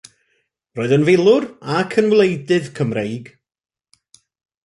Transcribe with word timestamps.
Roedd 0.77 0.93
yn 0.95 1.03
filwr 1.09 1.45
ac 1.81 1.93
yn 2.03 2.09
wleidydd 2.15 2.71
Cymreig. 2.79 3.29